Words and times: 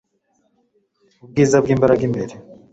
ubwiza 1.23 1.55
bwimbaraga 1.63 2.03
imbere 2.09 2.33